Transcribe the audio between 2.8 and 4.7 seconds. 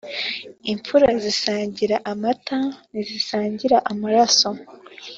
ntizisangira amaraso.